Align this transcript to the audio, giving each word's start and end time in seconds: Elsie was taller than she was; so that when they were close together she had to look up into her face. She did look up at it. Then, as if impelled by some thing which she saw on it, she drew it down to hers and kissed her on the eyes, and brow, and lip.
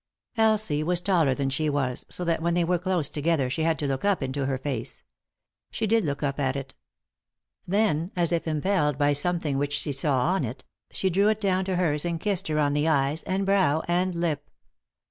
Elsie 0.35 0.81
was 0.81 0.99
taller 0.99 1.35
than 1.35 1.51
she 1.51 1.69
was; 1.69 2.07
so 2.09 2.23
that 2.23 2.41
when 2.41 2.55
they 2.55 2.63
were 2.63 2.79
close 2.79 3.07
together 3.07 3.51
she 3.51 3.61
had 3.61 3.77
to 3.77 3.85
look 3.85 4.03
up 4.03 4.23
into 4.23 4.47
her 4.47 4.57
face. 4.57 5.03
She 5.69 5.85
did 5.85 6.03
look 6.03 6.23
up 6.23 6.39
at 6.39 6.55
it. 6.55 6.73
Then, 7.67 8.11
as 8.15 8.31
if 8.31 8.47
impelled 8.47 8.97
by 8.97 9.13
some 9.13 9.37
thing 9.39 9.59
which 9.59 9.73
she 9.77 9.91
saw 9.91 10.21
on 10.31 10.43
it, 10.43 10.65
she 10.89 11.11
drew 11.11 11.27
it 11.29 11.39
down 11.39 11.65
to 11.65 11.75
hers 11.75 12.03
and 12.03 12.19
kissed 12.19 12.47
her 12.47 12.57
on 12.57 12.73
the 12.73 12.87
eyes, 12.87 13.21
and 13.25 13.45
brow, 13.45 13.83
and 13.87 14.15
lip. 14.15 14.49